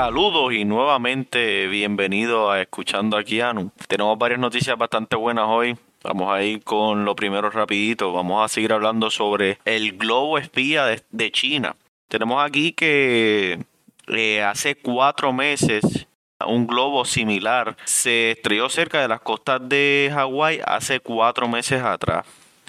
Saludos 0.00 0.52
y 0.52 0.64
nuevamente 0.64 1.66
bienvenido 1.66 2.52
a 2.52 2.60
Escuchando 2.60 3.16
aquí 3.16 3.40
Anu. 3.40 3.72
Tenemos 3.88 4.16
varias 4.16 4.38
noticias 4.38 4.78
bastante 4.78 5.16
buenas 5.16 5.46
hoy. 5.48 5.76
Vamos 6.04 6.32
a 6.32 6.40
ir 6.40 6.62
con 6.62 7.04
lo 7.04 7.16
primero 7.16 7.50
rapidito. 7.50 8.12
Vamos 8.12 8.44
a 8.44 8.46
seguir 8.46 8.72
hablando 8.72 9.10
sobre 9.10 9.58
el 9.64 9.98
globo 9.98 10.38
espía 10.38 10.84
de, 10.84 11.32
China. 11.32 11.74
Tenemos 12.06 12.40
aquí 12.40 12.70
que 12.70 13.58
eh, 14.06 14.42
hace 14.44 14.76
cuatro 14.76 15.32
meses 15.32 16.06
un 16.46 16.68
globo 16.68 17.04
similar 17.04 17.76
se 17.84 18.30
estrelló 18.30 18.68
cerca 18.68 19.00
de 19.00 19.08
las 19.08 19.20
costas 19.20 19.68
de 19.68 20.12
Hawái 20.14 20.60
hace 20.64 21.00
cuatro 21.00 21.48
meses 21.48 21.82
atrás. 21.82 22.24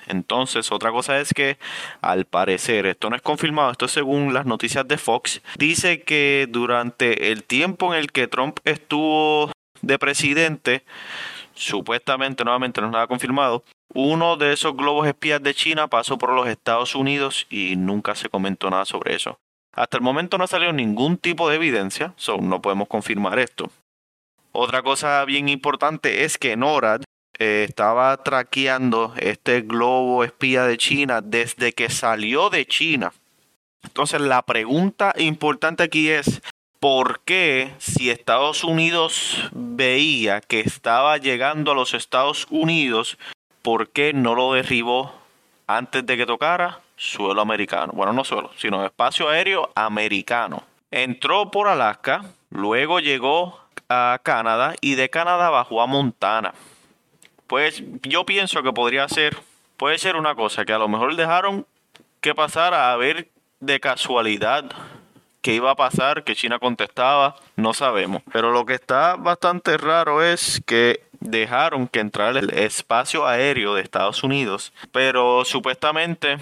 Entonces, 0.09 0.71
otra 0.71 0.91
cosa 0.91 1.19
es 1.19 1.33
que, 1.33 1.57
al 2.01 2.25
parecer, 2.25 2.85
esto 2.87 3.09
no 3.09 3.15
es 3.15 3.21
confirmado, 3.21 3.71
esto 3.71 3.85
es 3.85 3.91
según 3.91 4.33
las 4.33 4.45
noticias 4.45 4.87
de 4.87 4.97
Fox, 4.97 5.41
dice 5.57 6.01
que 6.01 6.47
durante 6.49 7.31
el 7.31 7.43
tiempo 7.43 7.93
en 7.93 7.99
el 7.99 8.11
que 8.11 8.27
Trump 8.27 8.59
estuvo 8.65 9.51
de 9.81 9.99
presidente, 9.99 10.83
supuestamente, 11.53 12.43
nuevamente 12.43 12.81
no 12.81 12.87
es 12.87 12.93
nada 12.93 13.07
confirmado, 13.07 13.63
uno 13.93 14.35
de 14.35 14.53
esos 14.53 14.75
globos 14.75 15.07
espías 15.07 15.41
de 15.41 15.53
China 15.53 15.87
pasó 15.87 16.17
por 16.17 16.33
los 16.33 16.47
Estados 16.47 16.95
Unidos 16.95 17.47
y 17.49 17.75
nunca 17.75 18.15
se 18.15 18.29
comentó 18.29 18.69
nada 18.69 18.85
sobre 18.85 19.15
eso. 19.15 19.39
Hasta 19.73 19.97
el 19.97 20.03
momento 20.03 20.37
no 20.37 20.47
salió 20.47 20.73
ningún 20.73 21.17
tipo 21.17 21.49
de 21.49 21.55
evidencia, 21.55 22.13
so 22.17 22.37
no 22.37 22.61
podemos 22.61 22.87
confirmar 22.87 23.39
esto. 23.39 23.69
Otra 24.51 24.81
cosa 24.81 25.23
bien 25.25 25.47
importante 25.47 26.23
es 26.23 26.37
que 26.37 26.57
NORAD 26.57 27.03
eh, 27.39 27.65
estaba 27.67 28.21
traqueando 28.21 29.13
este 29.17 29.61
globo 29.61 30.25
espía 30.25 30.63
de 30.63 30.77
China 30.77 31.21
desde 31.21 31.71
que 31.71 31.89
salió 31.89 32.49
de 32.49 32.65
China. 32.65 33.13
Entonces 33.83 34.19
la 34.19 34.41
pregunta 34.41 35.13
importante 35.17 35.83
aquí 35.83 36.09
es, 36.09 36.41
¿por 36.81 37.21
qué 37.21 37.73
si 37.77 38.09
Estados 38.09 38.65
Unidos 38.65 39.49
veía 39.53 40.41
que 40.41 40.59
estaba 40.59 41.17
llegando 41.17 41.71
a 41.71 41.75
los 41.75 41.93
Estados 41.93 42.45
Unidos, 42.49 43.17
por 43.61 43.89
qué 43.89 44.11
no 44.11 44.35
lo 44.35 44.53
derribó 44.53 45.13
antes 45.65 46.05
de 46.05 46.17
que 46.17 46.25
tocara 46.25 46.81
suelo 46.97 47.41
americano? 47.41 47.93
Bueno, 47.95 48.11
no 48.11 48.25
suelo, 48.25 48.51
sino 48.57 48.85
espacio 48.85 49.29
aéreo 49.29 49.71
americano. 49.75 50.63
Entró 50.91 51.51
por 51.51 51.69
Alaska, 51.69 52.25
luego 52.49 52.99
llegó 52.99 53.61
a 53.87 54.19
Canadá 54.23 54.75
y 54.81 54.95
de 54.95 55.09
Canadá 55.09 55.49
bajó 55.49 55.81
a 55.81 55.87
Montana. 55.87 56.53
Pues 57.49 57.81
yo 58.03 58.27
pienso 58.27 58.61
que 58.61 58.71
podría 58.71 59.09
ser, 59.09 59.35
puede 59.75 59.97
ser 59.97 60.15
una 60.15 60.35
cosa 60.35 60.65
que 60.65 60.71
a 60.71 60.77
lo 60.77 60.87
mejor 60.87 61.15
dejaron 61.15 61.65
que 62.21 62.35
pasara 62.35 62.93
a 62.93 62.95
ver 62.95 63.27
de 63.59 63.79
casualidad 63.79 64.65
qué 65.41 65.55
iba 65.55 65.71
a 65.71 65.75
pasar, 65.75 66.23
que 66.23 66.35
China 66.35 66.59
contestaba, 66.59 67.37
no 67.55 67.73
sabemos. 67.73 68.21
Pero 68.31 68.51
lo 68.51 68.67
que 68.67 68.75
está 68.75 69.15
bastante 69.15 69.77
raro 69.77 70.21
es 70.23 70.61
que 70.67 71.01
dejaron 71.21 71.87
que 71.87 72.01
entrara 72.01 72.39
el 72.39 72.51
espacio 72.51 73.25
aéreo 73.25 73.73
de 73.73 73.81
Estados 73.81 74.23
Unidos, 74.23 74.71
pero 74.91 75.43
supuestamente, 75.43 76.37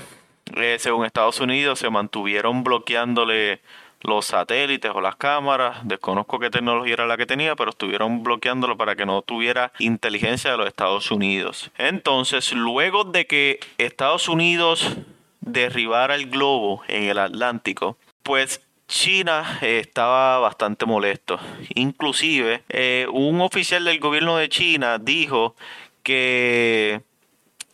eh, 0.57 0.75
según 0.77 1.05
Estados 1.05 1.39
Unidos, 1.39 1.79
se 1.79 1.89
mantuvieron 1.89 2.65
bloqueándole 2.65 3.61
los 4.07 4.25
satélites 4.25 4.91
o 4.93 5.01
las 5.01 5.15
cámaras. 5.17 5.79
Desconozco 5.83 6.39
qué 6.39 6.49
tecnología 6.49 6.93
era 6.93 7.05
la 7.05 7.17
que 7.17 7.25
tenía, 7.25 7.55
pero 7.55 7.69
estuvieron 7.69 8.23
bloqueándolo 8.23 8.77
para 8.77 8.95
que 8.95 9.05
no 9.05 9.21
tuviera 9.21 9.71
inteligencia 9.77 10.51
de 10.51 10.57
los 10.57 10.67
Estados 10.67 11.11
Unidos. 11.11 11.69
Entonces, 11.77 12.53
luego 12.53 13.03
de 13.03 13.27
que 13.27 13.59
Estados 13.77 14.27
Unidos 14.29 14.97
derribara 15.41 16.15
el 16.15 16.29
globo 16.29 16.81
en 16.87 17.03
el 17.03 17.19
Atlántico, 17.19 17.97
pues 18.23 18.61
China 18.87 19.59
estaba 19.61 20.39
bastante 20.39 20.85
molesto. 20.85 21.37
Inclusive, 21.75 22.63
eh, 22.69 23.05
un 23.11 23.41
oficial 23.41 23.83
del 23.83 23.99
gobierno 23.99 24.37
de 24.37 24.47
China 24.47 24.97
dijo 24.97 25.55
que 26.03 27.01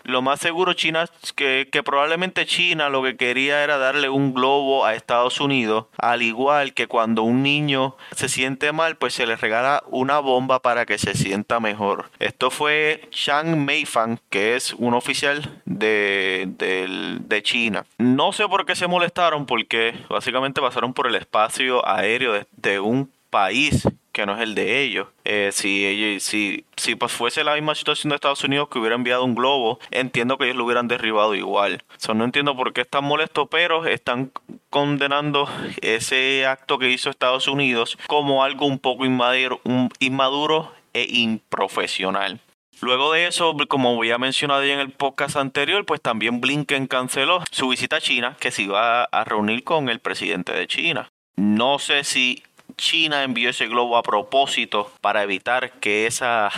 lo 0.04 0.22
más 0.22 0.40
seguro 0.40 0.74
China 0.74 1.06
que, 1.36 1.68
que 1.72 1.84
probablemente 1.84 2.46
China 2.46 2.90
lo 2.90 3.04
que 3.04 3.18
quería 3.18 3.64
era 3.64 3.78
darle 3.78 4.10
un 4.10 4.34
globo 4.34 4.86
a 4.86 4.96
Estados 4.96 5.40
Unidos, 5.40 5.86
al 5.98 6.22
igual 6.22 6.74
que 6.74 6.88
cuando 6.88 7.24
un 7.24 7.44
niño 7.44 7.96
se 8.16 8.30
siente 8.30 8.72
mal, 8.72 8.96
pues 8.98 9.14
se 9.14 9.26
le 9.26 9.36
regala 9.36 9.84
una 9.88 10.20
bomba 10.20 10.60
para 10.60 10.86
que 10.86 10.98
se 10.98 11.16
sienta 11.16 11.60
mejor. 11.60 12.10
Esto 12.20 12.52
fue 12.52 13.08
Chang 13.12 13.58
Meifang, 13.58 14.20
que 14.30 14.56
es 14.56 14.74
un 14.74 14.94
oficial 14.94 15.62
de, 15.66 16.48
de, 16.58 17.44
China. 17.44 17.86
No 17.98 18.32
sé 18.32 18.48
por 18.48 18.66
qué 18.66 18.76
se 18.76 18.88
molestaron, 18.88 19.46
porque 19.46 19.94
básicamente 20.10 20.62
pasaron 20.62 20.94
por 20.94 21.08
el 21.08 21.16
espacio 21.16 21.86
aéreo 21.86 22.46
de 22.56 22.80
un 22.80 23.12
país 23.30 23.86
que 24.14 24.26
no 24.26 24.36
es 24.36 24.42
el 24.42 24.56
de 24.56 24.82
ellos. 24.82 25.08
Eh, 25.26 25.50
si 25.52 26.20
si, 26.22 26.66
si 26.78 26.96
pues 26.96 27.12
fuese 27.12 27.44
la 27.44 27.56
misma 27.56 27.76
situación 27.76 28.10
de 28.10 28.16
Estados 28.16 28.44
Unidos 28.44 28.70
que 28.70 28.80
hubiera 28.80 28.96
enviado 28.96 29.26
un 29.26 29.36
globo, 29.36 29.80
entiendo 29.92 30.38
que 30.38 30.46
ellos 30.46 30.56
lo 30.56 30.66
hubieran 30.66 30.88
derribado 30.88 31.36
igual. 31.36 31.84
no 32.14 32.24
entiendo 32.24 32.56
por 32.56 32.72
qué 32.72 32.82
están 32.82 33.04
molestos, 33.04 33.48
pero 33.50 33.86
están 33.86 34.32
condenando 34.70 35.50
ese 35.82 36.46
acto 36.46 36.78
que 36.78 36.92
hizo 36.92 37.10
Estados 37.10 37.48
Unidos 37.48 37.98
como 38.08 38.44
algo 38.44 38.66
un 38.68 38.80
poco 38.80 39.04
inmaduro, 39.06 39.60
un, 39.64 39.90
inmaduro 40.00 40.72
e 40.94 41.08
improfesional. 41.10 42.40
Luego 42.82 43.14
de 43.14 43.28
eso, 43.28 43.56
como 43.68 43.98
había 43.98 44.18
mencionado 44.18 44.64
en 44.64 44.80
el 44.80 44.92
podcast 44.92 45.38
anterior, 45.38 45.86
pues 45.86 46.02
también 46.02 46.42
Blinken 46.42 46.88
canceló 46.88 47.42
su 47.50 47.70
visita 47.70 47.96
a 47.96 48.02
China, 48.02 48.36
que 48.40 48.52
se 48.52 48.64
iba 48.64 49.06
a 49.06 49.24
reunir 49.24 49.64
con 49.64 49.90
el 49.90 50.00
presidente 50.00 50.54
de 50.54 50.68
China. 50.68 51.10
No 51.36 51.80
sé 51.80 52.04
si 52.04 52.44
China 52.76 53.24
envió 53.24 53.50
ese 53.50 53.68
globo 53.68 53.98
a 53.98 54.04
propósito 54.04 54.92
para 55.02 55.24
evitar 55.24 55.72
que 55.80 56.08
esa 56.08 56.52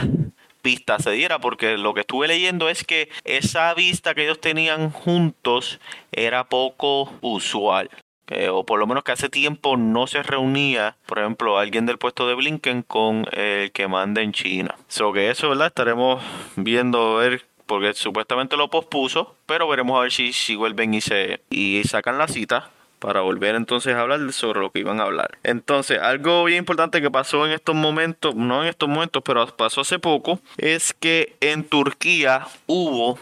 pista 0.61 0.97
se 0.97 1.11
diera, 1.11 1.37
porque 1.37 1.77
lo 1.77 1.93
que 1.93 1.99
estuve 2.01 2.27
leyendo 2.27 2.69
es 2.69 2.83
que 2.83 3.09
esa 3.23 3.71
vista 3.75 4.15
que 4.15 4.23
ellos 4.23 4.41
tenían 4.41 4.89
juntos 4.89 5.79
era 6.11 6.45
poco 6.45 7.13
usual. 7.21 7.89
o 8.49 8.65
por 8.65 8.79
lo 8.79 8.87
menos 8.87 9.03
que 9.03 9.11
hace 9.11 9.29
tiempo 9.29 9.77
no 9.77 10.07
se 10.07 10.23
reunía, 10.23 10.97
por 11.05 11.19
ejemplo, 11.19 11.59
alguien 11.59 11.85
del 11.85 11.99
puesto 11.99 12.27
de 12.27 12.33
Blinken 12.33 12.81
con 12.81 13.27
el 13.31 13.71
que 13.71 13.87
manda 13.87 14.23
en 14.23 14.31
China. 14.31 14.75
So 14.87 15.13
que 15.13 15.29
eso, 15.29 15.49
¿verdad? 15.49 15.67
Estaremos 15.67 16.23
viendo 16.55 17.17
ver 17.17 17.45
porque 17.67 17.93
supuestamente 17.93 18.57
lo 18.57 18.69
pospuso, 18.69 19.35
pero 19.45 19.67
veremos 19.67 19.97
a 19.97 20.01
ver 20.01 20.11
si, 20.11 20.33
si 20.33 20.55
vuelven 20.55 20.95
y 20.95 21.01
se 21.01 21.41
y 21.51 21.83
sacan 21.83 22.17
la 22.17 22.27
cita 22.27 22.71
para 23.05 23.21
volver 23.21 23.53
entonces 23.53 23.93
a 23.93 24.01
hablar 24.01 24.33
sobre 24.33 24.61
lo 24.61 24.71
que 24.71 24.79
iban 24.79 24.99
a 24.99 25.03
hablar. 25.03 25.37
Entonces, 25.43 25.99
algo 25.99 26.43
bien 26.45 26.57
importante 26.57 27.03
que 27.03 27.11
pasó 27.11 27.45
en 27.45 27.51
estos 27.51 27.75
momentos, 27.75 28.33
no 28.33 28.63
en 28.63 28.69
estos 28.69 28.89
momentos, 28.89 29.21
pero 29.23 29.45
pasó 29.55 29.81
hace 29.81 29.99
poco, 29.99 30.39
es 30.57 30.91
que 30.91 31.35
en 31.39 31.65
Turquía 31.65 32.47
hubo 32.65 33.19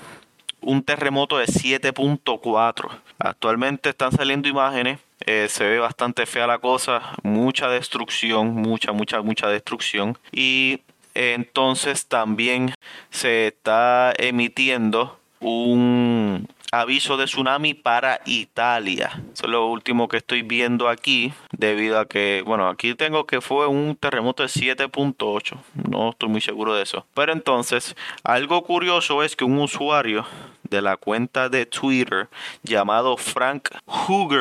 un 0.61 0.83
terremoto 0.83 1.37
de 1.37 1.47
7.4. 1.47 2.91
Actualmente 3.19 3.89
están 3.89 4.13
saliendo 4.13 4.47
imágenes, 4.47 5.01
eh, 5.25 5.47
se 5.49 5.65
ve 5.65 5.79
bastante 5.79 6.25
fea 6.25 6.47
la 6.47 6.59
cosa, 6.59 7.01
mucha 7.21 7.67
destrucción, 7.67 8.53
mucha, 8.53 8.93
mucha, 8.93 9.21
mucha 9.21 9.49
destrucción. 9.49 10.17
Y 10.31 10.79
entonces 11.13 12.05
también 12.05 12.73
se 13.09 13.47
está 13.47 14.13
emitiendo 14.17 15.19
un 15.41 16.47
aviso 16.73 17.17
de 17.17 17.25
tsunami 17.25 17.75
para 17.75 18.21
Italia. 18.25 19.11
Eso 19.31 19.45
es 19.45 19.49
lo 19.51 19.67
último 19.67 20.07
que 20.07 20.17
estoy 20.17 20.41
viendo 20.41 20.89
aquí, 20.89 21.31
debido 21.51 21.99
a 21.99 22.07
que, 22.07 22.41
bueno, 22.45 22.67
aquí 22.67 22.95
tengo 22.95 23.27
que 23.27 23.41
fue 23.41 23.67
un 23.67 23.95
terremoto 23.95 24.41
de 24.41 24.49
7.8. 24.49 25.55
No 25.87 26.09
estoy 26.09 26.29
muy 26.29 26.41
seguro 26.41 26.73
de 26.73 26.81
eso. 26.81 27.05
Pero 27.13 27.31
entonces, 27.31 27.95
algo 28.23 28.63
curioso 28.63 29.21
es 29.21 29.35
que 29.35 29.45
un 29.45 29.59
usuario 29.59 30.25
de 30.63 30.81
la 30.81 30.97
cuenta 30.97 31.47
de 31.47 31.67
Twitter 31.67 32.27
llamado 32.63 33.17
Frank 33.17 33.69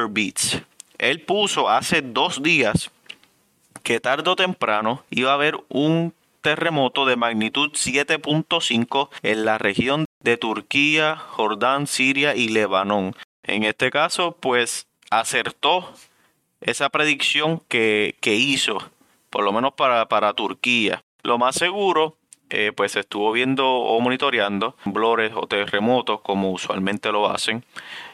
Beats, 0.08 0.62
él 0.96 1.20
puso 1.20 1.69
hace 1.69 2.00
dos 2.00 2.43
días 2.43 2.90
que 3.82 4.00
tarde 4.00 4.31
o 4.31 4.37
temprano 4.37 5.05
iba 5.11 5.32
a 5.32 5.34
haber 5.34 5.58
un 5.69 6.14
terremoto 6.40 7.05
de 7.05 7.17
magnitud 7.17 7.73
7.5 7.73 9.11
en 9.23 9.44
la 9.44 9.58
región 9.58 10.06
de 10.22 10.36
Turquía, 10.36 11.16
Jordán, 11.16 11.86
Siria 11.86 12.34
y 12.34 12.48
Lebanón. 12.48 13.14
En 13.42 13.64
este 13.64 13.90
caso, 13.90 14.36
pues 14.38 14.86
acertó 15.10 15.92
esa 16.60 16.88
predicción 16.90 17.60
que, 17.69 18.14
hizo, 18.24 18.78
por 19.30 19.44
lo 19.44 19.52
menos 19.52 19.74
para, 19.74 20.06
para 20.08 20.32
Turquía. 20.32 21.02
Lo 21.22 21.38
más 21.38 21.56
seguro, 21.56 22.16
eh, 22.50 22.72
pues 22.74 22.96
estuvo 22.96 23.32
viendo 23.32 23.69
o 23.69 24.00
monitoreando 24.00 24.76
temblores 24.84 25.32
o 25.34 25.46
terremotos 25.46 26.20
como 26.20 26.52
usualmente 26.52 27.10
lo 27.10 27.28
hacen 27.28 27.64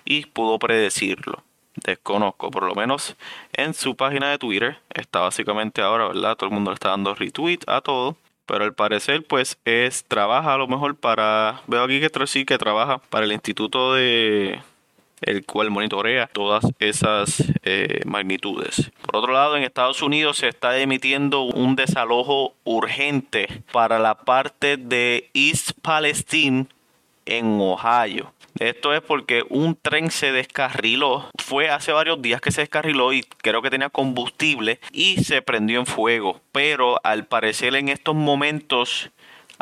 y 0.04 0.26
pudo 0.26 0.58
predecirlo. 0.58 1.42
Desconozco, 1.74 2.50
por 2.50 2.64
lo 2.64 2.74
menos 2.74 3.16
en 3.52 3.74
su 3.74 3.96
página 3.96 4.30
de 4.30 4.38
Twitter 4.38 4.78
está 4.92 5.20
básicamente 5.20 5.80
ahora, 5.80 6.08
¿verdad? 6.08 6.36
Todo 6.36 6.48
el 6.48 6.54
mundo 6.54 6.70
le 6.70 6.74
está 6.74 6.90
dando 6.90 7.14
retweet 7.14 7.60
a 7.66 7.80
todo 7.80 8.16
pero 8.48 8.64
al 8.64 8.72
parecer 8.72 9.24
pues 9.24 9.58
es 9.66 10.04
trabaja 10.08 10.54
a 10.54 10.56
lo 10.56 10.66
mejor 10.66 10.96
para 10.96 11.60
veo 11.66 11.84
aquí 11.84 12.00
que 12.00 12.26
sí 12.26 12.46
que 12.46 12.58
trabaja 12.58 12.98
para 13.10 13.26
el 13.26 13.32
Instituto 13.32 13.94
de 13.94 14.58
el 15.20 15.44
cual 15.44 15.70
monitorea 15.70 16.28
todas 16.28 16.64
esas 16.78 17.42
eh, 17.64 18.00
magnitudes. 18.06 18.90
Por 19.02 19.16
otro 19.16 19.32
lado, 19.32 19.56
en 19.56 19.64
Estados 19.64 20.00
Unidos 20.00 20.38
se 20.38 20.48
está 20.48 20.78
emitiendo 20.78 21.42
un 21.42 21.74
desalojo 21.74 22.54
urgente 22.64 23.62
para 23.72 23.98
la 23.98 24.14
parte 24.14 24.76
de 24.76 25.28
East 25.34 25.72
Palestine 25.82 26.66
en 27.26 27.60
Ohio. 27.60 28.32
Esto 28.58 28.92
es 28.92 29.00
porque 29.02 29.44
un 29.48 29.76
tren 29.76 30.10
se 30.10 30.32
descarriló. 30.32 31.30
Fue 31.38 31.70
hace 31.70 31.92
varios 31.92 32.20
días 32.20 32.40
que 32.40 32.50
se 32.50 32.62
descarriló 32.62 33.12
y 33.12 33.22
creo 33.22 33.62
que 33.62 33.70
tenía 33.70 33.88
combustible 33.88 34.80
y 34.92 35.22
se 35.24 35.42
prendió 35.42 35.78
en 35.78 35.86
fuego. 35.86 36.40
Pero 36.52 37.00
al 37.04 37.26
parecer 37.26 37.76
en 37.76 37.88
estos 37.88 38.14
momentos 38.14 39.10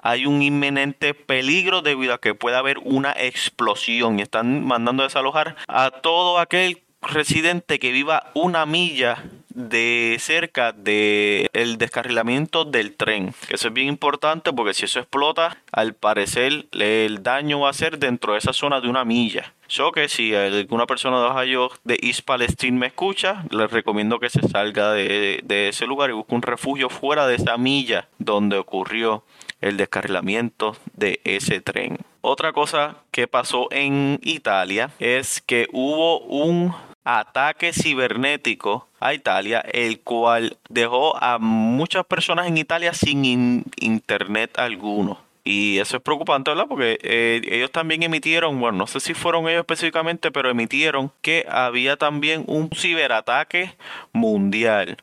hay 0.03 0.27
un 0.27 0.43
inminente 0.43 1.15
peligro 1.15 1.83
debido 1.83 2.15
a 2.15 2.21
que 2.21 2.35
puede 2.35 2.57
haber 2.57 2.79
una 2.79 3.13
explosión 3.13 4.19
y 4.19 4.23
están 4.23 4.65
mandando 4.65 5.03
a 5.03 5.07
desalojar 5.07 5.57
a 5.69 5.91
todo 5.91 6.39
aquel 6.39 6.86
residente 7.03 7.79
que 7.79 7.93
viva 7.93 8.31
una 8.35 8.67
milla 8.67 9.23
de 9.57 10.17
cerca 10.21 10.73
del 10.73 11.49
el 11.55 11.79
descarrilamiento 11.79 12.65
del 12.65 12.95
tren. 12.95 13.35
Eso 13.49 13.69
es 13.69 13.75
bien 13.75 13.89
importante 13.89 14.53
porque 14.53 14.75
si 14.75 14.85
eso 14.85 15.01
explota, 15.01 15.57
al 15.73 15.95
parecer 15.95 16.67
el 16.73 17.23
daño 17.23 17.61
va 17.61 17.71
a 17.71 17.75
ser 17.75 17.99
dentro 17.99 18.33
de 18.35 18.39
esa 18.39 18.53
zona 18.53 18.81
de 18.81 18.89
una 18.89 19.05
milla. 19.05 19.55
Yo 19.69 19.93
que 19.93 20.09
si 20.09 20.35
alguna 20.35 20.87
persona 20.87 21.21
de 21.21 21.27
Ohio 21.27 21.71
de 21.85 21.99
East 22.03 22.21
Palestine 22.25 22.79
me 22.79 22.87
escucha, 22.87 23.45
les 23.51 23.71
recomiendo 23.71 24.21
que 24.21 24.31
se 24.31 24.47
salga 24.47 24.93
de, 24.93 25.41
de 25.43 25.69
ese 25.69 25.87
lugar 25.87 26.11
y 26.11 26.13
busque 26.13 26.35
un 26.35 26.43
refugio 26.43 26.89
fuera 26.89 27.27
de 27.27 27.37
esa 27.37 27.57
milla 27.57 28.09
donde 28.19 28.59
ocurrió 28.59 29.25
el 29.61 29.77
descarrilamiento 29.77 30.77
de 30.93 31.21
ese 31.25 31.61
tren. 31.61 31.99
Otra 32.29 32.53
cosa 32.53 32.97
que 33.13 33.29
pasó 33.29 33.69
en 33.71 34.19
Italia 34.21 34.91
es 34.99 35.41
que 35.41 35.69
hubo 35.71 36.19
un 36.23 36.75
ataque 37.05 37.73
cibernético 37.73 38.89
a 38.99 39.15
Italia, 39.15 39.61
el 39.61 40.01
cual 40.01 40.57
dejó 40.69 41.17
a 41.23 41.39
muchas 41.39 42.05
personas 42.05 42.49
en 42.49 42.59
Italia 42.59 42.95
sin 42.95 43.65
internet 43.77 44.59
alguno. 44.59 45.21
Y 45.45 45.79
eso 45.79 45.99
es 45.99 46.03
preocupante, 46.03 46.51
¿verdad? 46.51 46.67
Porque 46.69 46.99
eh, 47.01 47.43
ellos 47.49 47.71
también 47.71 48.03
emitieron, 48.03 48.59
bueno, 48.59 48.79
no 48.79 48.87
sé 48.89 48.99
si 48.99 49.15
fueron 49.15 49.49
ellos 49.49 49.61
específicamente, 49.61 50.33
pero 50.33 50.51
emitieron 50.51 51.13
que 51.23 51.47
había 51.49 51.97
también 51.97 52.43
un 52.49 52.71
ciberataque 52.75 53.77
mundial 54.13 54.97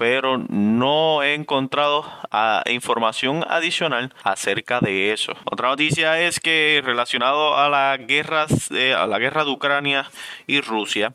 pero 0.00 0.38
no 0.38 1.22
he 1.22 1.34
encontrado 1.34 2.06
ah, 2.30 2.64
información 2.70 3.44
adicional 3.46 4.14
acerca 4.24 4.80
de 4.80 5.12
eso. 5.12 5.34
Otra 5.44 5.68
noticia 5.68 6.18
es 6.18 6.40
que 6.40 6.80
relacionado 6.82 7.58
a 7.58 7.68
las 7.68 8.06
guerras, 8.06 8.70
eh, 8.70 8.94
a 8.94 9.06
la 9.06 9.18
guerra 9.18 9.44
de 9.44 9.50
Ucrania 9.50 10.10
y 10.46 10.62
Rusia, 10.62 11.12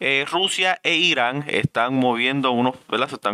eh, 0.00 0.26
Rusia 0.28 0.80
e 0.82 0.96
Irán 0.96 1.44
están 1.46 1.94
moviendo 1.94 2.50
unos, 2.50 2.74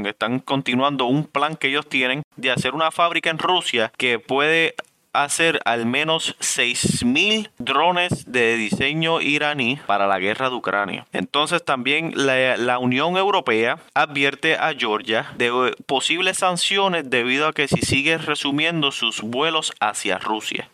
están 0.05 0.41
continuando 0.41 1.07
un 1.07 1.25
plan 1.25 1.57
que 1.57 1.69
ellos 1.69 1.89
tienen 1.89 2.23
de 2.37 2.51
hacer 2.51 2.75
una 2.75 2.91
fábrica 2.91 3.31
en 3.31 3.39
Rusia 3.39 3.91
que 3.97 4.19
puede 4.19 4.75
hacer 5.15 5.61
al 5.65 5.87
menos 5.87 6.37
6.000 6.41 7.51
drones 7.59 8.31
de 8.31 8.57
diseño 8.57 9.21
iraní 9.21 9.79
para 9.87 10.07
la 10.07 10.19
guerra 10.19 10.51
de 10.51 10.57
Ucrania. 10.57 11.07
Entonces 11.13 11.65
también 11.65 12.13
la, 12.15 12.79
Unión 12.79 13.17
Europea 13.17 13.79
advierte 13.95 14.57
a 14.57 14.75
Georgia 14.75 15.33
de 15.37 15.75
posibles 15.87 16.39
sanciones 16.39 17.09
debido 17.09 17.47
a 17.47 17.53
que 17.53 17.69
si 17.69 17.81
sigue 17.81 18.19
resumiendo 18.19 18.91
sus 18.91 19.23
vuelos 19.23 19.73
hacia 19.81 20.19
Rusia. 20.19 20.69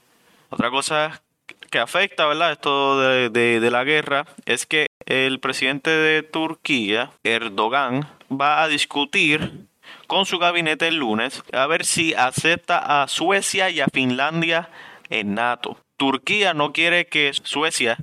Otra 0.48 0.70
cosa 0.70 1.22
que 1.70 1.78
afecta, 1.78 2.26
¿verdad? 2.26 2.52
Esto 2.52 3.00
de, 3.30 3.68
la 3.70 3.84
guerra 3.84 4.26
es 4.44 4.66
que 4.66 4.86
el 5.06 5.38
presidente 5.40 5.90
de 5.90 6.22
Turquía, 6.22 7.10
Erdogan, 7.22 8.08
va 8.30 8.62
a 8.62 8.68
discutir 8.68 9.68
con 10.06 10.26
su 10.26 10.38
gabinete 10.38 10.88
el 10.88 10.96
lunes 10.96 11.42
a 11.52 11.66
ver 11.66 11.84
si 11.84 12.14
acepta 12.14 13.02
a 13.02 13.08
Suecia 13.08 13.70
y 13.70 13.80
a 13.80 13.86
Finlandia 13.86 14.68
en 15.08 15.34
NATO. 15.34 15.78
Turquía 15.96 16.54
no 16.54 16.72
quiere 16.72 17.06
que 17.06 17.32
Suecia 17.32 17.98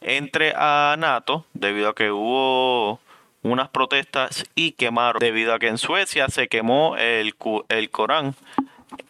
entre 0.00 0.54
a 0.56 0.96
NATO 0.98 1.46
debido 1.54 1.90
a 1.90 1.94
que 1.94 2.10
hubo 2.10 3.00
unas 3.42 3.68
protestas 3.68 4.44
y 4.54 4.72
quemaron 4.72 5.20
debido 5.20 5.52
a 5.54 5.58
que 5.58 5.68
en 5.68 5.78
Suecia 5.78 6.28
se 6.28 6.48
quemó 6.48 6.96
el, 6.96 7.34
el 7.68 7.90
Corán 7.90 8.34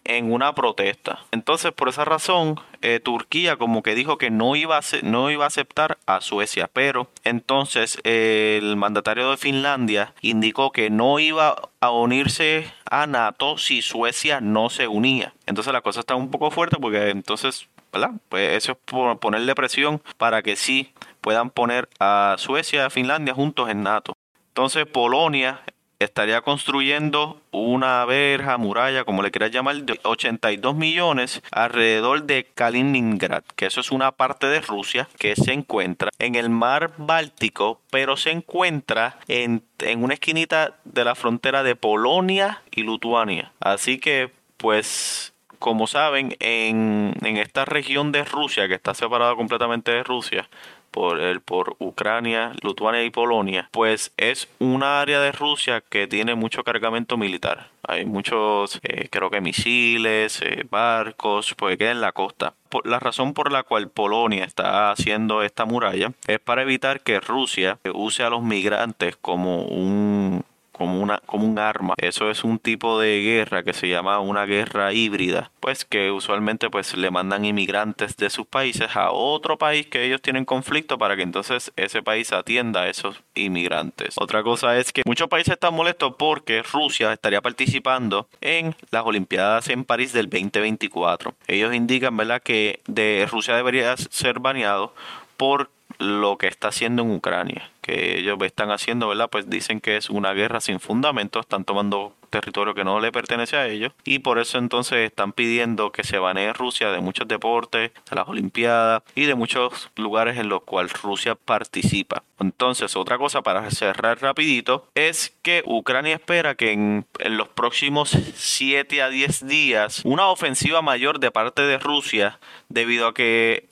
en 0.04 0.32
una 0.32 0.54
protesta. 0.54 1.20
Entonces, 1.30 1.72
por 1.72 1.88
esa 1.88 2.04
razón, 2.04 2.60
eh, 2.82 3.00
Turquía 3.00 3.56
como 3.56 3.82
que 3.82 3.94
dijo 3.94 4.18
que 4.18 4.30
no 4.30 4.56
iba, 4.56 4.78
a 4.78 4.82
no 5.02 5.30
iba 5.30 5.44
a 5.44 5.48
aceptar 5.48 5.98
a 6.06 6.20
Suecia, 6.20 6.68
pero 6.72 7.08
entonces 7.24 7.98
el 8.04 8.76
mandatario 8.76 9.30
de 9.30 9.36
Finlandia 9.36 10.14
indicó 10.20 10.72
que 10.72 10.90
no 10.90 11.18
iba 11.18 11.56
a 11.80 11.90
unirse 11.90 12.72
a 12.90 13.06
NATO 13.06 13.58
si 13.58 13.82
Suecia 13.82 14.40
no 14.40 14.68
se 14.70 14.88
unía. 14.88 15.32
Entonces 15.46 15.72
la 15.72 15.80
cosa 15.80 16.00
está 16.00 16.14
un 16.16 16.30
poco 16.30 16.50
fuerte 16.50 16.76
porque 16.80 17.10
entonces, 17.10 17.68
¿verdad? 17.92 18.10
Pues 18.28 18.56
eso 18.56 18.72
es 18.72 18.78
ponerle 19.20 19.54
presión 19.54 20.02
para 20.18 20.42
que 20.42 20.56
sí 20.56 20.92
puedan 21.20 21.50
poner 21.50 21.88
a 22.00 22.34
Suecia 22.38 22.82
y 22.82 22.84
a 22.84 22.90
Finlandia 22.90 23.34
juntos 23.34 23.70
en 23.70 23.82
NATO. 23.82 24.16
Entonces 24.48 24.86
Polonia 24.86 25.62
estaría 26.04 26.40
construyendo 26.40 27.40
una 27.50 28.04
verja, 28.04 28.56
muralla, 28.56 29.04
como 29.04 29.22
le 29.22 29.30
quieras 29.30 29.50
llamar, 29.50 29.76
de 29.82 29.98
82 30.02 30.74
millones 30.74 31.42
alrededor 31.50 32.24
de 32.24 32.46
Kaliningrad, 32.54 33.44
que 33.56 33.66
eso 33.66 33.80
es 33.80 33.90
una 33.90 34.12
parte 34.12 34.46
de 34.46 34.60
Rusia 34.60 35.08
que 35.18 35.36
se 35.36 35.52
encuentra 35.52 36.10
en 36.18 36.34
el 36.34 36.50
mar 36.50 36.92
Báltico, 36.96 37.80
pero 37.90 38.16
se 38.16 38.30
encuentra 38.30 39.18
en, 39.28 39.62
en 39.78 40.02
una 40.02 40.14
esquinita 40.14 40.76
de 40.84 41.04
la 41.04 41.14
frontera 41.14 41.62
de 41.62 41.76
Polonia 41.76 42.62
y 42.70 42.82
Lituania. 42.82 43.52
Así 43.60 43.98
que, 43.98 44.30
pues, 44.56 45.32
como 45.58 45.86
saben, 45.86 46.36
en, 46.40 47.14
en 47.22 47.36
esta 47.36 47.64
región 47.64 48.12
de 48.12 48.24
Rusia, 48.24 48.68
que 48.68 48.74
está 48.74 48.94
separada 48.94 49.34
completamente 49.36 49.92
de 49.92 50.02
Rusia, 50.02 50.48
por, 50.92 51.20
el, 51.20 51.40
por 51.40 51.74
Ucrania, 51.80 52.52
Lituania 52.62 53.02
y 53.02 53.10
Polonia, 53.10 53.68
pues 53.72 54.12
es 54.16 54.48
un 54.60 54.84
área 54.84 55.20
de 55.20 55.32
Rusia 55.32 55.80
que 55.80 56.06
tiene 56.06 56.36
mucho 56.36 56.62
cargamento 56.62 57.16
militar. 57.16 57.70
Hay 57.88 58.04
muchos, 58.04 58.78
eh, 58.84 59.08
creo 59.10 59.30
que 59.30 59.40
misiles, 59.40 60.40
eh, 60.42 60.64
barcos, 60.70 61.54
pues 61.56 61.76
queda 61.76 61.90
en 61.90 62.00
la 62.00 62.12
costa. 62.12 62.54
la 62.84 63.00
razón 63.00 63.34
por 63.34 63.50
la 63.50 63.64
cual 63.64 63.90
Polonia 63.90 64.44
está 64.44 64.90
haciendo 64.90 65.42
esta 65.42 65.64
muralla 65.64 66.12
es 66.26 66.38
para 66.38 66.62
evitar 66.62 67.00
que 67.00 67.20
Rusia 67.20 67.78
use 67.92 68.22
a 68.22 68.30
los 68.30 68.42
migrantes 68.42 69.16
como 69.16 69.64
un 69.64 70.44
como, 70.82 71.00
una, 71.00 71.18
como 71.26 71.46
un 71.46 71.60
arma. 71.60 71.94
Eso 71.96 72.28
es 72.28 72.42
un 72.42 72.58
tipo 72.58 72.98
de 72.98 73.20
guerra 73.22 73.62
que 73.62 73.72
se 73.72 73.88
llama 73.88 74.18
una 74.18 74.46
guerra 74.46 74.92
híbrida, 74.92 75.52
pues 75.60 75.84
que 75.84 76.10
usualmente 76.10 76.70
pues 76.70 76.96
le 76.96 77.12
mandan 77.12 77.44
inmigrantes 77.44 78.16
de 78.16 78.30
sus 78.30 78.46
países 78.46 78.96
a 78.96 79.12
otro 79.12 79.56
país 79.58 79.86
que 79.86 80.04
ellos 80.04 80.20
tienen 80.20 80.44
conflicto 80.44 80.98
para 80.98 81.14
que 81.14 81.22
entonces 81.22 81.70
ese 81.76 82.02
país 82.02 82.32
atienda 82.32 82.82
a 82.82 82.88
esos 82.88 83.22
inmigrantes. 83.36 84.16
Otra 84.18 84.42
cosa 84.42 84.76
es 84.76 84.92
que 84.92 85.02
muchos 85.06 85.28
países 85.28 85.52
están 85.52 85.74
molestos 85.74 86.14
porque 86.18 86.64
Rusia 86.64 87.12
estaría 87.12 87.40
participando 87.40 88.26
en 88.40 88.74
las 88.90 89.06
Olimpiadas 89.06 89.68
en 89.68 89.84
París 89.84 90.12
del 90.12 90.28
2024. 90.28 91.32
Ellos 91.46 91.72
indican, 91.72 92.16
¿verdad?, 92.16 92.42
que 92.42 92.80
de 92.88 93.28
Rusia 93.30 93.54
debería 93.54 93.96
ser 93.96 94.40
baneado 94.40 94.94
por 95.36 95.70
lo 95.98 96.38
que 96.38 96.48
está 96.48 96.68
haciendo 96.68 97.02
en 97.02 97.12
Ucrania, 97.12 97.70
que 97.82 98.18
ellos 98.18 98.38
están 98.42 98.70
haciendo, 98.70 99.08
¿verdad? 99.08 99.28
Pues 99.30 99.50
dicen 99.50 99.80
que 99.80 99.96
es 99.96 100.08
una 100.08 100.32
guerra 100.32 100.60
sin 100.60 100.80
fundamento, 100.80 101.40
están 101.40 101.64
tomando 101.64 102.14
territorio 102.30 102.74
que 102.74 102.82
no 102.82 102.98
le 102.98 103.12
pertenece 103.12 103.56
a 103.56 103.68
ellos 103.68 103.92
y 104.04 104.20
por 104.20 104.38
eso 104.38 104.58
entonces 104.58 105.00
están 105.00 105.32
pidiendo 105.32 105.92
que 105.92 106.02
se 106.02 106.18
banee 106.18 106.52
Rusia 106.52 106.90
de 106.90 107.00
muchos 107.00 107.28
deportes, 107.28 107.92
de 108.08 108.16
las 108.16 108.26
Olimpiadas 108.26 109.02
y 109.14 109.26
de 109.26 109.34
muchos 109.34 109.90
lugares 109.96 110.38
en 110.38 110.48
los 110.48 110.62
cuales 110.62 111.00
Rusia 111.02 111.34
participa. 111.34 112.22
Entonces, 112.40 112.96
otra 112.96 113.18
cosa 113.18 113.42
para 113.42 113.70
cerrar 113.70 114.20
rapidito 114.20 114.88
es 114.94 115.34
que 115.42 115.62
Ucrania 115.66 116.14
espera 116.14 116.54
que 116.54 116.72
en, 116.72 117.06
en 117.18 117.36
los 117.36 117.48
próximos 117.48 118.16
7 118.34 119.02
a 119.02 119.10
10 119.10 119.46
días 119.46 120.00
una 120.04 120.28
ofensiva 120.28 120.82
mayor 120.82 121.20
de 121.20 121.30
parte 121.30 121.62
de 121.62 121.78
Rusia 121.78 122.40
debido 122.68 123.08
a 123.08 123.14
que 123.14 123.68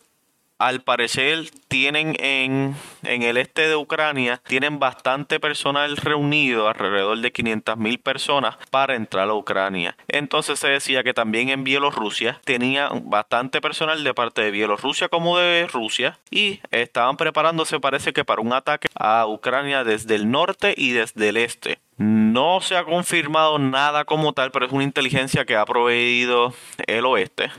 al 0.60 0.82
parecer 0.82 1.50
tienen 1.68 2.14
en, 2.20 2.76
en, 3.02 3.22
el 3.22 3.38
este 3.38 3.66
de 3.66 3.76
Ucrania, 3.76 4.42
tienen 4.46 4.78
bastante 4.78 5.40
personal 5.40 5.96
reunido, 5.96 6.68
alrededor 6.68 7.18
de 7.18 7.32
500 7.32 7.78
mil 7.78 7.98
personas, 7.98 8.56
para 8.70 8.94
entrar 8.94 9.28
a 9.30 9.34
Ucrania. 9.34 9.96
Entonces 10.06 10.58
se 10.58 10.68
decía 10.68 11.02
que 11.02 11.14
también 11.14 11.48
en 11.48 11.64
Bielorrusia 11.64 12.40
tenía 12.44 12.90
bastante 13.04 13.62
personal 13.62 14.04
de 14.04 14.12
parte 14.12 14.42
de 14.42 14.50
Bielorrusia 14.50 15.08
como 15.08 15.38
de 15.38 15.66
Rusia 15.66 16.18
y 16.30 16.60
estaban 16.70 17.16
preparándose 17.16 17.80
parece 17.80 18.12
que 18.12 18.24
para 18.24 18.42
un 18.42 18.52
ataque 18.52 18.88
a 18.94 19.26
Ucrania 19.26 19.82
desde 19.82 20.14
el 20.14 20.30
norte 20.30 20.74
y 20.76 20.92
desde 20.92 21.30
el 21.30 21.38
este. 21.38 21.78
No 21.96 22.60
se 22.60 22.76
ha 22.76 22.84
confirmado 22.84 23.58
nada 23.58 24.04
como 24.04 24.34
tal, 24.34 24.50
pero 24.50 24.66
es 24.66 24.72
una 24.72 24.84
inteligencia 24.84 25.46
que 25.46 25.56
ha 25.56 25.64
proveído 25.64 26.52
el 26.86 27.06
oeste 27.06 27.50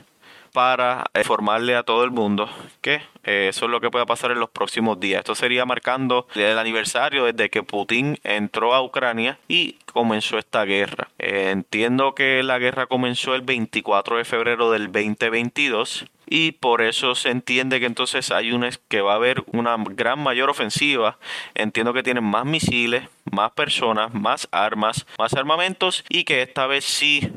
para 0.51 1.05
informarle 1.15 1.75
a 1.75 1.83
todo 1.83 2.03
el 2.03 2.11
mundo 2.11 2.49
que 2.81 3.01
eh, 3.23 3.47
eso 3.49 3.65
es 3.65 3.71
lo 3.71 3.81
que 3.81 3.91
puede 3.91 4.05
pasar 4.05 4.31
en 4.31 4.39
los 4.39 4.49
próximos 4.49 4.99
días. 4.99 5.19
Esto 5.19 5.35
sería 5.35 5.65
marcando 5.65 6.27
el 6.35 6.57
aniversario 6.57 7.25
desde 7.25 7.49
que 7.49 7.63
Putin 7.63 8.19
entró 8.23 8.73
a 8.73 8.83
Ucrania 8.83 9.37
y 9.47 9.77
comenzó 9.93 10.37
esta 10.37 10.65
guerra. 10.65 11.09
Eh, 11.19 11.49
entiendo 11.51 12.15
que 12.15 12.41
la 12.43 12.57
guerra 12.59 12.87
comenzó 12.87 13.35
el 13.35 13.41
24 13.41 14.17
de 14.17 14.25
febrero 14.25 14.71
del 14.71 14.91
2022 14.91 16.05
y 16.33 16.53
por 16.53 16.81
eso 16.81 17.13
se 17.13 17.29
entiende 17.29 17.81
que 17.81 17.85
entonces 17.85 18.31
hay 18.31 18.53
un, 18.53 18.67
que 18.87 19.01
va 19.01 19.13
a 19.13 19.15
haber 19.17 19.43
una 19.47 19.75
gran 19.77 20.17
mayor 20.17 20.49
ofensiva. 20.49 21.17
Entiendo 21.55 21.93
que 21.93 22.03
tienen 22.03 22.23
más 22.23 22.45
misiles, 22.45 23.03
más 23.29 23.51
personas, 23.51 24.13
más 24.13 24.47
armas, 24.51 25.05
más 25.19 25.33
armamentos 25.33 26.05
y 26.07 26.23
que 26.23 26.41
esta 26.41 26.67
vez 26.67 26.85
sí 26.85 27.29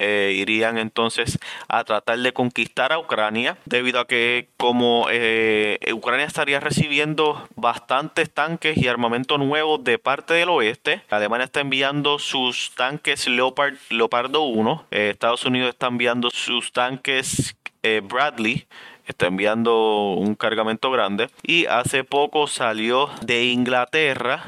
eh, 0.00 0.32
irían 0.34 0.78
entonces 0.78 1.38
a 1.68 1.84
tratar 1.84 2.18
de 2.18 2.32
conquistar 2.32 2.90
a 2.92 2.98
Ucrania 2.98 3.58
debido 3.66 4.00
a 4.00 4.06
que 4.06 4.48
como 4.56 5.06
eh, 5.10 5.78
Ucrania 5.92 6.24
estaría 6.24 6.58
recibiendo 6.58 7.46
bastantes 7.54 8.30
tanques 8.30 8.78
y 8.78 8.88
armamento 8.88 9.36
nuevo 9.36 9.76
de 9.76 9.98
parte 9.98 10.32
del 10.32 10.48
oeste, 10.48 11.02
Alemania 11.10 11.44
está 11.44 11.60
enviando 11.60 12.18
sus 12.18 12.74
tanques 12.74 13.28
Leopard, 13.28 13.74
Leopardo 13.90 14.42
1, 14.42 14.86
eh, 14.90 15.10
Estados 15.10 15.44
Unidos 15.44 15.68
está 15.68 15.88
enviando 15.88 16.30
sus 16.30 16.72
tanques 16.72 17.54
Bradley 18.02 18.66
está 19.06 19.26
enviando 19.26 20.12
un 20.12 20.34
cargamento 20.34 20.90
grande 20.90 21.30
y 21.42 21.66
hace 21.66 22.04
poco 22.04 22.46
salió 22.46 23.10
de 23.22 23.44
Inglaterra 23.44 24.44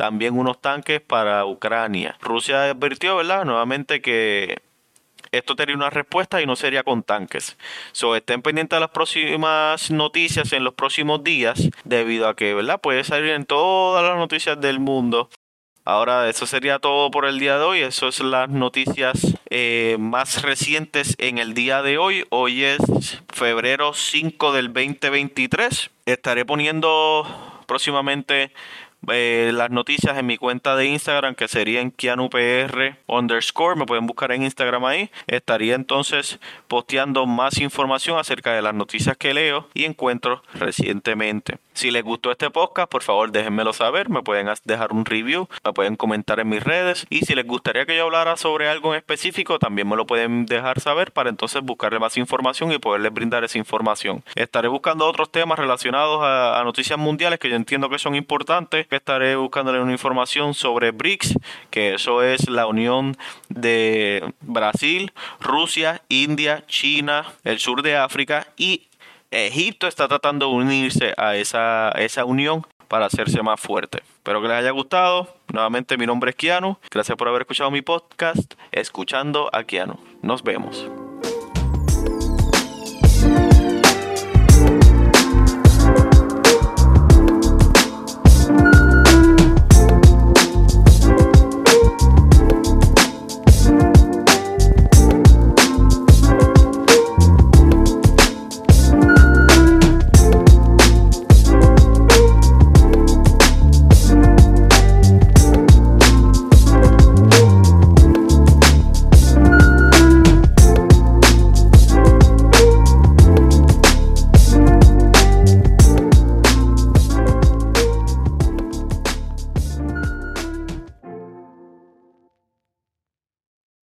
también 0.00 0.38
unos 0.38 0.58
tanques 0.62 0.98
para 1.02 1.44
Ucrania. 1.44 2.16
Rusia 2.22 2.70
advirtió, 2.70 3.16
¿verdad? 3.16 3.44
Nuevamente 3.44 4.00
que 4.00 4.62
esto 5.32 5.56
tendría 5.56 5.76
una 5.76 5.90
respuesta 5.90 6.40
y 6.42 6.46
no 6.46 6.56
sería 6.56 6.82
con 6.82 7.02
tanques. 7.02 7.56
So, 7.92 8.16
estén 8.16 8.42
pendientes 8.42 8.76
de 8.76 8.80
las 8.80 8.90
próximas 8.90 9.90
noticias 9.90 10.52
en 10.52 10.64
los 10.64 10.74
próximos 10.74 11.22
días, 11.22 11.68
debido 11.84 12.28
a 12.28 12.36
que, 12.36 12.54
¿verdad? 12.54 12.80
Puede 12.80 13.04
salir 13.04 13.30
en 13.30 13.46
todas 13.46 14.04
las 14.04 14.16
noticias 14.16 14.60
del 14.60 14.80
mundo. 14.80 15.28
Ahora, 15.84 16.28
eso 16.28 16.46
sería 16.46 16.78
todo 16.78 17.10
por 17.10 17.24
el 17.24 17.38
día 17.38 17.58
de 17.58 17.64
hoy. 17.64 17.80
Eso 17.80 18.08
es 18.08 18.20
las 18.20 18.48
noticias 18.48 19.36
eh, 19.48 19.96
más 19.98 20.42
recientes 20.42 21.16
en 21.18 21.38
el 21.38 21.54
día 21.54 21.82
de 21.82 21.98
hoy. 21.98 22.26
Hoy 22.28 22.64
es 22.64 22.78
febrero 23.32 23.94
5 23.94 24.52
del 24.52 24.72
2023. 24.72 25.90
Estaré 26.06 26.44
poniendo 26.44 27.26
próximamente 27.66 28.52
eh, 29.08 29.50
las 29.54 29.70
noticias 29.70 30.18
en 30.18 30.26
mi 30.26 30.36
cuenta 30.36 30.76
de 30.76 30.86
Instagram 30.86 31.34
que 31.34 31.48
sería 31.48 31.80
en 31.80 31.90
KianuPR 31.90 32.96
underscore. 33.06 33.76
Me 33.76 33.86
pueden 33.86 34.06
buscar 34.06 34.32
en 34.32 34.42
Instagram 34.42 34.84
ahí. 34.84 35.10
Estaría 35.26 35.74
entonces 35.74 36.38
posteando 36.68 37.26
más 37.26 37.58
información 37.58 38.18
acerca 38.18 38.52
de 38.52 38.62
las 38.62 38.74
noticias 38.74 39.16
que 39.16 39.34
leo 39.34 39.68
y 39.74 39.84
encuentro 39.84 40.42
recientemente. 40.54 41.58
Si 41.80 41.90
les 41.90 42.04
gustó 42.04 42.30
este 42.30 42.50
podcast, 42.50 42.90
por 42.92 43.02
favor 43.02 43.32
déjenmelo 43.32 43.72
saber. 43.72 44.10
Me 44.10 44.20
pueden 44.22 44.50
dejar 44.66 44.92
un 44.92 45.06
review, 45.06 45.48
me 45.64 45.72
pueden 45.72 45.96
comentar 45.96 46.38
en 46.38 46.50
mis 46.50 46.62
redes. 46.62 47.06
Y 47.08 47.20
si 47.20 47.34
les 47.34 47.46
gustaría 47.46 47.86
que 47.86 47.96
yo 47.96 48.04
hablara 48.04 48.36
sobre 48.36 48.68
algo 48.68 48.92
en 48.92 48.98
específico, 48.98 49.58
también 49.58 49.88
me 49.88 49.96
lo 49.96 50.04
pueden 50.04 50.44
dejar 50.44 50.78
saber 50.78 51.10
para 51.10 51.30
entonces 51.30 51.62
buscarle 51.62 51.98
más 51.98 52.18
información 52.18 52.70
y 52.70 52.76
poderles 52.76 53.14
brindar 53.14 53.44
esa 53.44 53.56
información. 53.56 54.22
Estaré 54.34 54.68
buscando 54.68 55.06
otros 55.06 55.32
temas 55.32 55.58
relacionados 55.58 56.20
a, 56.22 56.62
noticias 56.64 56.98
mundiales 56.98 57.38
que 57.38 57.48
yo 57.48 57.56
entiendo 57.56 57.88
que 57.88 57.98
son 57.98 58.14
importantes 58.14 58.86
estaré 58.90 59.34
buscándole 59.36 59.80
una 59.80 59.92
información 59.92 60.52
sobre 60.52 60.90
BRICS, 60.90 61.38
que 61.70 61.94
eso 61.94 62.22
es 62.22 62.50
la 62.50 62.66
unión 62.66 63.16
de 63.48 64.34
Brasil, 64.42 65.12
Rusia, 65.40 66.02
India, 66.10 66.62
China, 66.66 67.24
el 67.44 67.58
sur 67.58 67.80
de 67.80 67.96
África 67.96 68.48
y 68.58 68.89
Egipto 69.30 69.86
está 69.86 70.08
tratando 70.08 70.48
de 70.48 70.54
unirse 70.54 71.14
a 71.16 71.36
esa, 71.36 71.90
esa 71.92 72.24
unión 72.24 72.66
para 72.88 73.06
hacerse 73.06 73.42
más 73.42 73.60
fuerte. 73.60 74.02
Espero 74.16 74.42
que 74.42 74.48
les 74.48 74.56
haya 74.56 74.72
gustado. 74.72 75.28
Nuevamente 75.52 75.96
mi 75.96 76.06
nombre 76.06 76.30
es 76.30 76.36
Kiano. 76.36 76.80
Gracias 76.90 77.16
por 77.16 77.28
haber 77.28 77.42
escuchado 77.42 77.70
mi 77.70 77.82
podcast, 77.82 78.54
Escuchando 78.72 79.48
a 79.52 79.62
Kiano. 79.62 80.00
Nos 80.22 80.42
vemos. 80.42 80.90